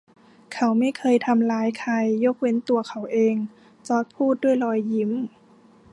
[0.53, 1.93] “เขาไม่เคยทำร้ายใคร
[2.23, 3.35] ยกเว้นตัวเขาเอง”
[3.87, 5.11] จอร์จพูดด้วยรอยยิ้ม